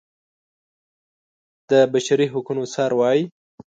د 1.69 1.71
بشري 1.93 2.27
حقونو 2.33 2.63
څار 2.73 2.91
وايي. 2.99 3.23